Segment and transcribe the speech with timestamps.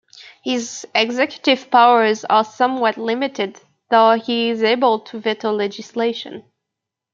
[0.43, 3.59] His executive powers are somewhat limited,
[3.91, 6.43] though he is able to veto legislation.